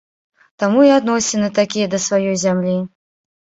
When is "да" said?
1.95-2.03